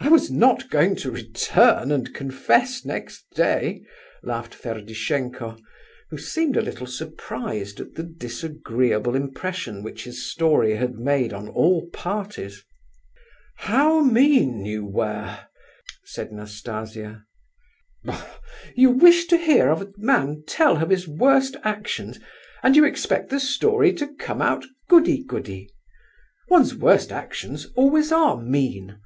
I 0.00 0.08
was 0.08 0.28
not 0.28 0.70
going 0.70 0.96
to 0.96 1.10
return 1.12 1.92
and 1.92 2.12
confess 2.12 2.84
next 2.84 3.26
day," 3.32 3.84
laughed 4.24 4.52
Ferdishenko, 4.52 5.56
who 6.10 6.18
seemed 6.18 6.56
a 6.56 6.60
little 6.60 6.88
surprised 6.88 7.78
at 7.78 7.94
the 7.94 8.02
disagreeable 8.02 9.14
impression 9.14 9.84
which 9.84 10.02
his 10.02 10.28
story 10.28 10.74
had 10.74 10.94
made 10.96 11.32
on 11.32 11.46
all 11.46 11.88
parties. 11.90 12.64
"How 13.58 14.00
mean 14.00 14.64
you 14.66 14.84
were!" 14.84 15.38
said 16.04 16.32
Nastasia. 16.32 17.22
"Bah! 18.02 18.26
you 18.74 18.90
wish 18.90 19.26
to 19.26 19.36
hear 19.36 19.68
a 19.68 19.86
man 19.96 20.42
tell 20.44 20.82
of 20.82 20.90
his 20.90 21.06
worst 21.06 21.54
actions, 21.62 22.18
and 22.64 22.74
you 22.74 22.84
expect 22.84 23.30
the 23.30 23.38
story 23.38 23.92
to 23.92 24.12
come 24.16 24.42
out 24.42 24.66
goody 24.88 25.22
goody! 25.22 25.70
One's 26.48 26.74
worst 26.74 27.12
actions 27.12 27.66
always 27.76 28.10
are 28.10 28.42
mean. 28.42 28.98